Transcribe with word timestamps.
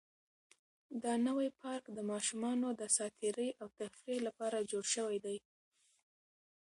دا 1.03 1.13
نوی 1.27 1.47
پارک 1.61 1.83
د 1.91 1.99
ماشومانو 2.11 2.67
د 2.81 2.81
ساتیرۍ 2.97 3.49
او 3.61 3.67
تفریح 3.79 4.19
لپاره 4.27 4.67
جوړ 4.71 4.83
شوی 4.95 5.17
دی. 5.25 5.37